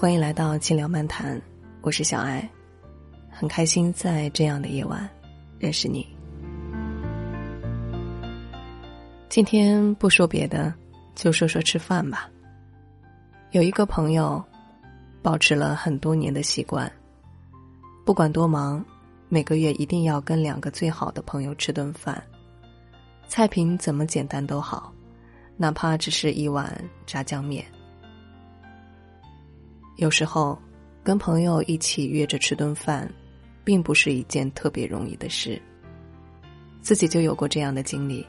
[0.00, 1.42] 欢迎来到轻聊漫谈，
[1.80, 2.48] 我是小爱，
[3.28, 5.10] 很开心在这样的夜晚
[5.58, 6.06] 认识你。
[9.28, 10.72] 今天不说别的，
[11.16, 12.30] 就说说吃饭吧。
[13.50, 14.40] 有一个朋友，
[15.20, 16.88] 保持了很多年的习惯，
[18.06, 18.84] 不管多忙，
[19.28, 22.22] 每个月一定要跟两个最好的朋友吃顿饭，
[23.26, 24.92] 菜品怎么简单都好，
[25.56, 26.72] 哪怕只是一碗
[27.04, 27.64] 炸酱面。
[29.98, 30.56] 有时候，
[31.02, 33.12] 跟朋友一起约着吃顿饭，
[33.64, 35.60] 并不是一件特别容易的事。
[36.80, 38.24] 自己就有过这样的经历，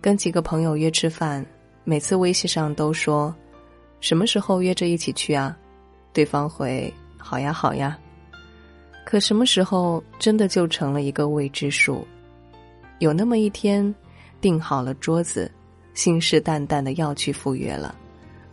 [0.00, 1.44] 跟几个朋友约吃饭，
[1.82, 3.34] 每次微信上都说
[3.98, 5.58] ：“什么时候约着一起去啊？”
[6.14, 7.98] 对方回：“好呀，好呀。”
[9.04, 12.06] 可什么时候真的就成了一个未知数？
[13.00, 13.92] 有那么一天，
[14.40, 15.50] 订好了桌子，
[15.92, 17.97] 信誓旦旦的要去赴约了。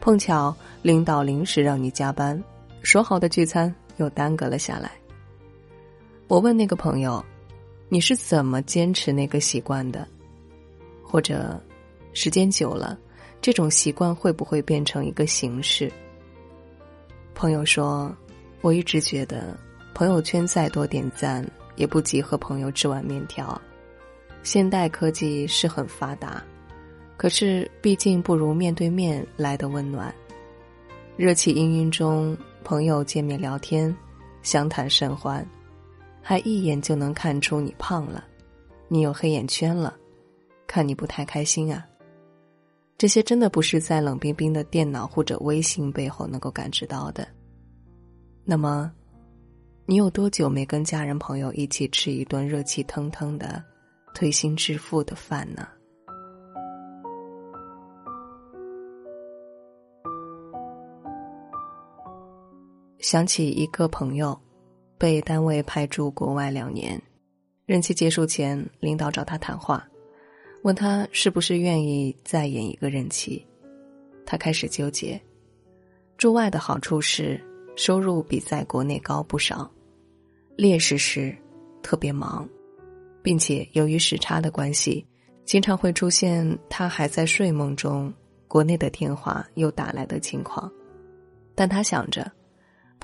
[0.05, 2.39] 碰巧领导临时让你加班，
[2.83, 4.91] 说好的聚餐又耽搁了下来。
[6.27, 7.25] 我问那个朋友
[7.89, 10.07] ：“你是怎么坚持那个习惯的？
[11.01, 11.59] 或者，
[12.13, 12.95] 时间久了，
[13.41, 15.91] 这种习惯会不会变成一个形式？”
[17.33, 18.15] 朋友说
[18.61, 19.57] ：“我一直觉得，
[19.95, 21.43] 朋友圈再多点赞，
[21.77, 23.59] 也不及和朋友吃碗面条。
[24.43, 26.43] 现代科技是很发达。”
[27.17, 30.13] 可是，毕竟不如面对面来的温暖。
[31.17, 33.95] 热气氤氲中，朋友见面聊天，
[34.41, 35.47] 相谈甚欢，
[36.21, 38.25] 还一眼就能看出你胖了，
[38.89, 39.95] 你有黑眼圈了，
[40.67, 41.85] 看你不太开心啊。
[42.97, 47.27] 这些真的不是在冷冰冰的电脑或者微信背后能够感知到的。
[48.43, 48.91] 那么，
[49.85, 53.63] 你有多久没跟家人朋友一起吃一顿热气腾腾的、
[54.13, 55.67] 推心置腹的饭呢？
[63.05, 64.35] 想起一个朋友，
[64.97, 66.99] 被单位派驻国外两年，
[67.67, 69.87] 任期结束前，领导找他谈话，
[70.63, 73.45] 问他是不是愿意再演一个任期。
[74.25, 75.21] 他开始纠结。
[76.17, 77.39] 驻外的好处是
[77.75, 79.69] 收入比在国内高不少，
[80.55, 81.31] 劣势是
[81.83, 82.49] 特别忙，
[83.21, 85.05] 并且由于时差的关系，
[85.43, 88.11] 经常会出现他还在睡梦中，
[88.47, 90.71] 国内的电话又打来的情况。
[91.53, 92.31] 但他想着。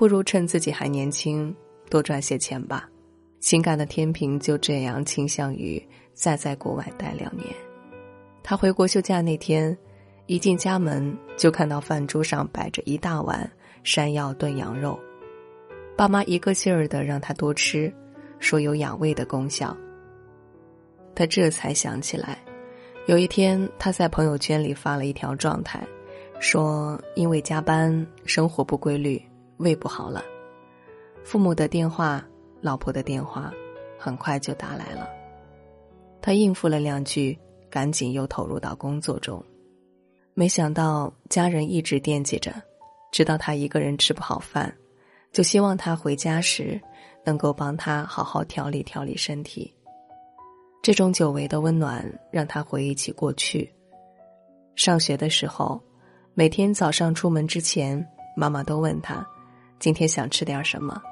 [0.02, 1.54] 不如趁自己还年轻，
[1.88, 2.90] 多赚些钱吧。
[3.38, 5.80] 情感的天平就这样倾向于
[6.12, 7.46] 再在国外待两年。
[8.42, 9.78] 他回国休假那天，
[10.26, 13.48] 一进家门就看到饭桌上摆着一大碗
[13.84, 14.98] 山药炖羊肉，
[15.96, 17.94] 爸妈一个劲儿的让他多吃，
[18.40, 19.76] 说有养胃的功效。
[21.14, 22.42] 他这才想起来，
[23.06, 25.80] 有一天他在朋友圈里发了一条状态，
[26.40, 29.22] 说因为加班，生活不规律。
[29.62, 30.22] 胃不好了，
[31.24, 32.22] 父母的电话、
[32.60, 33.52] 老婆的电话，
[33.98, 35.08] 很快就打来了。
[36.20, 37.38] 他应付了两句，
[37.70, 39.42] 赶紧又投入到工作中。
[40.34, 42.52] 没想到家人一直惦记着，
[43.10, 44.74] 知道他一个人吃不好饭，
[45.30, 46.80] 就希望他回家时
[47.24, 49.72] 能够帮他好好调理调理身体。
[50.82, 53.72] 这种久违的温暖让他回忆起过去。
[54.74, 55.80] 上学的时候，
[56.34, 58.04] 每天早上出门之前，
[58.36, 59.24] 妈妈都问他。
[59.82, 61.02] 今天想吃点什么？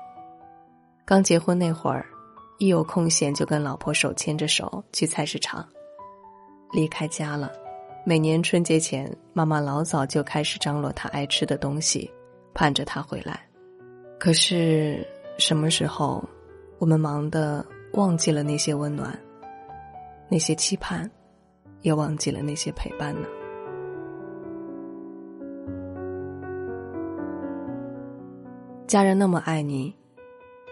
[1.05, 2.07] 刚结婚那会儿，
[2.59, 5.69] 一有空闲就跟老婆手牵着手去菜市场。
[6.71, 7.51] 离开家了，
[8.07, 12.09] 每年春节前，妈妈老早就开始张罗她爱吃的东西，
[12.55, 13.41] 盼着她回来。
[14.21, 15.05] 可是
[15.37, 16.23] 什么时候，
[16.79, 19.19] 我们忙的忘记了那些温暖，
[20.29, 21.11] 那些期盼，
[21.83, 23.27] 也忘记了那些陪伴呢？
[28.91, 29.95] 家人那么爱你，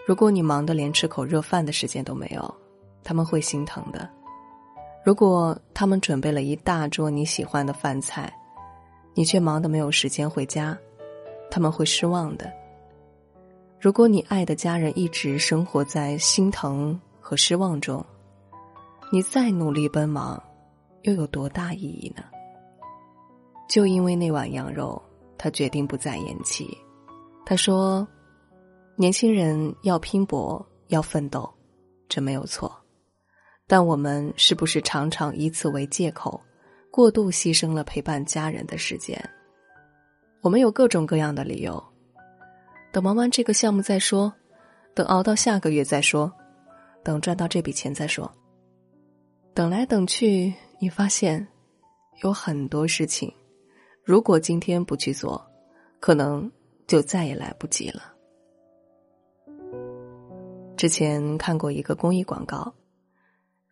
[0.05, 2.53] 如果你忙得连吃口热饭的时间都没有，
[3.01, 4.05] 他们会心疼的；
[5.05, 8.29] 如果他们准备了一大桌你喜欢的饭菜，
[9.13, 10.77] 你却忙得没有时间回家，
[11.49, 12.51] 他们会失望的。
[13.79, 18.05] 如果你爱的家人一直生活在心疼和失望中，
[19.13, 20.43] 你再努力奔忙，
[21.03, 22.25] 又有多大意义呢？
[23.69, 25.01] 就因为那碗羊肉，
[25.37, 26.77] 他决定不再延期。
[27.45, 28.07] 他说
[28.99, 31.49] ：“年轻人要拼搏，要奋斗，
[32.09, 32.69] 这没有错。
[33.65, 36.41] 但我们是不是常常以此为借口，
[36.91, 39.17] 过度牺牲了陪伴家人的时间？
[40.41, 41.81] 我们有各种各样的理由：
[42.91, 44.33] 等忙完这个项目再说，
[44.93, 46.29] 等熬到下个月再说，
[47.01, 48.29] 等赚到这笔钱再说。
[49.53, 51.47] 等来等去，你发现
[52.21, 53.33] 有很多事情，
[54.03, 55.41] 如果今天不去做，
[56.01, 56.51] 可能……”
[56.85, 58.01] 就再也来不及了。
[60.79, 62.73] 之前看过一个公益广告，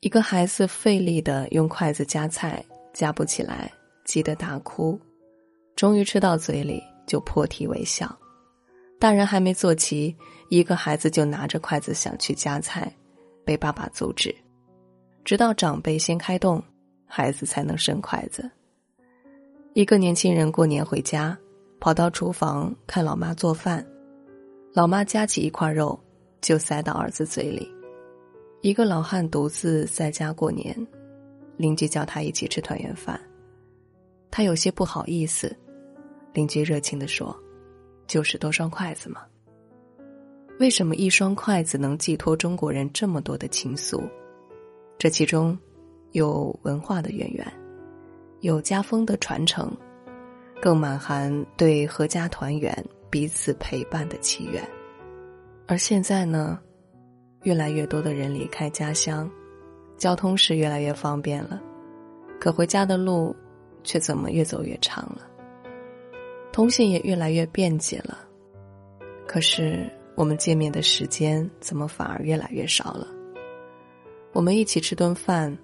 [0.02, 2.62] 一个孩子费力的用筷子夹菜，
[2.92, 3.72] 夹不起来，
[4.04, 5.00] 急得大哭，
[5.74, 8.14] 终于吃到嘴里就破涕为笑。
[9.00, 10.14] 大人还没坐齐，
[10.50, 12.94] 一个孩子就拿着筷子想去夹菜，
[13.46, 14.36] 被爸爸阻止，
[15.24, 16.62] 直到长辈先开动，
[17.06, 18.52] 孩子才能伸筷子。
[19.72, 21.38] 一个年轻人过年回家，
[21.80, 23.88] 跑到厨房看老妈做饭，
[24.74, 25.98] 老妈夹起一块肉。
[26.42, 27.72] 就塞到儿子嘴里。
[28.62, 30.76] 一个老汉独自在家过年，
[31.58, 33.20] 邻居叫他一起吃团圆饭，
[34.32, 35.56] 他有些不好意思。
[36.34, 37.36] 邻居热情的说
[38.08, 39.22] ：“就是多双筷子嘛。”
[40.60, 44.04] 为什么一双筷子能寄托中国人这么多的情愫？
[44.98, 45.58] 这其中
[46.14, 47.46] 有文化的渊源，
[48.42, 49.72] 有家风的传承，
[50.60, 54.68] 更满含对阖家团圆、彼此陪伴的祈愿。
[55.68, 56.58] 而现在呢，
[57.44, 59.30] 越来越多的人离开家乡，
[59.98, 61.62] 交通是越来越方便了，
[62.40, 63.36] 可回家的路
[63.84, 65.28] 却怎么越走越长了？
[66.54, 68.18] 通信也越来越便捷了，
[69.28, 73.06] 可是我们见面的时间怎么反而越来越少了？
[74.32, 75.56] 我们一起吃顿饭，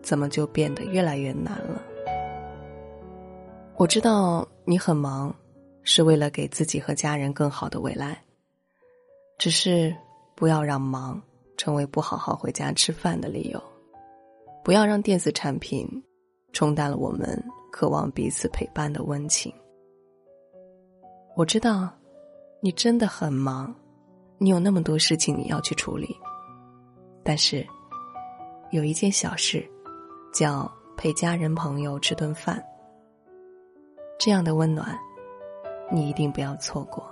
[0.00, 1.82] 怎么就变得越来越难了？
[3.76, 5.34] 我知道你很忙，
[5.82, 8.18] 是为了给自己和家人更好的未来。
[9.40, 9.96] 只是
[10.34, 11.18] 不要让忙
[11.56, 13.62] 成为不好好回家吃饭的理由，
[14.62, 15.88] 不要让电子产品
[16.52, 17.42] 冲淡了我们
[17.72, 19.50] 渴望彼此陪伴的温情。
[21.34, 21.90] 我知道
[22.60, 23.74] 你真的很忙，
[24.36, 26.14] 你有那么多事情你要去处理，
[27.24, 27.66] 但是
[28.72, 29.66] 有一件小事，
[30.34, 32.62] 叫陪家人朋友吃顿饭，
[34.18, 34.94] 这样的温暖，
[35.90, 37.10] 你一定不要错过。